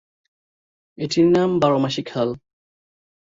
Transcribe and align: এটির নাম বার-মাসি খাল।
এটির 0.97 1.27
নাম 1.27 1.49
বার-মাসি 1.61 2.03
খাল। 2.03 2.29